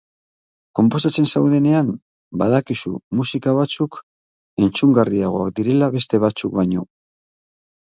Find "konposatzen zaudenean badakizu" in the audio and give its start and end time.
0.77-2.95